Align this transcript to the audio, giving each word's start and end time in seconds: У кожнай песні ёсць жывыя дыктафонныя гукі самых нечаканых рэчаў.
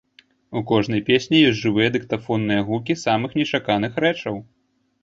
У 0.61 0.63
кожнай 0.71 1.01
песні 1.09 1.41
ёсць 1.49 1.61
жывыя 1.65 1.91
дыктафонныя 1.97 2.65
гукі 2.71 2.99
самых 3.07 3.39
нечаканых 3.43 3.93
рэчаў. 4.07 4.35